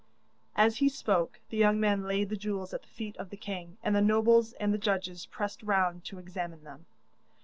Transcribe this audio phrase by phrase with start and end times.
[0.55, 3.77] As he spoke the young man laid the jewels at the feet of the king,
[3.83, 6.87] and the nobles and the judges pressed round to examine them.